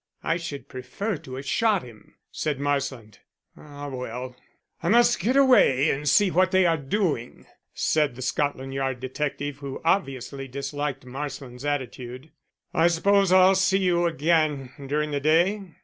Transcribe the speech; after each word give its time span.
"I 0.23 0.37
should 0.37 0.67
prefer 0.67 1.17
to 1.17 1.35
have 1.35 1.45
shot 1.45 1.83
him," 1.83 2.15
said 2.31 2.59
Marsland. 2.59 3.19
"Ah, 3.55 3.87
well, 3.87 4.35
I 4.81 4.89
must 4.89 5.19
get 5.19 5.35
away 5.37 5.91
and 5.91 6.09
see 6.09 6.31
what 6.31 6.49
they 6.49 6.65
are 6.65 6.75
doing," 6.75 7.45
said 7.75 8.15
the 8.15 8.23
Scotland 8.23 8.73
Yard 8.73 8.99
detective, 8.99 9.57
who 9.57 9.79
obviously 9.85 10.47
disliked 10.47 11.05
Marsland's 11.05 11.65
attitude. 11.65 12.31
"I 12.73 12.87
suppose 12.87 13.31
I'll 13.31 13.53
see 13.53 13.77
you 13.77 14.07
again 14.07 14.71
during 14.87 15.11
the 15.11 15.19
day?" 15.19 15.75